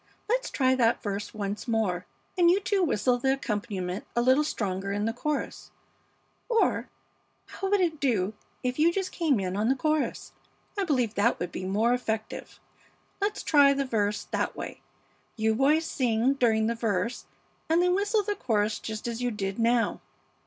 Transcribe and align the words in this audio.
Let's 0.27 0.49
try 0.49 0.73
that 0.73 1.03
verse 1.03 1.31
once 1.31 1.67
more, 1.67 2.07
and 2.35 2.49
you 2.49 2.59
two 2.59 2.81
whistle 2.81 3.19
the 3.19 3.33
accompaniment 3.33 4.03
a 4.15 4.23
little 4.23 4.43
stronger 4.43 4.91
in 4.91 5.05
the 5.05 5.13
chorus; 5.13 5.69
or 6.49 6.89
how 7.45 7.69
would 7.69 7.81
it 7.81 7.99
do 7.99 8.33
if 8.63 8.79
you 8.79 8.91
just 8.91 9.11
came 9.11 9.39
in 9.39 9.55
on 9.55 9.69
the 9.69 9.75
chorus? 9.75 10.31
I 10.75 10.85
believe 10.85 11.13
that 11.13 11.39
would 11.39 11.51
be 11.51 11.65
more 11.65 11.93
effective. 11.93 12.59
Let's 13.21 13.43
try 13.43 13.73
the 13.75 13.83
first 13.85 13.91
verse 13.91 14.23
that 14.31 14.55
way; 14.55 14.81
you 15.35 15.53
boys 15.53 15.85
sing 15.85 16.33
during 16.33 16.65
the 16.65 16.73
verse 16.73 17.25
and 17.69 17.79
then 17.79 17.93
whistle 17.93 18.23
the 18.23 18.33
chorus 18.35 18.79
just 18.79 19.07
as 19.07 19.21
you 19.21 19.29
did 19.29 19.59
now. 19.59 20.01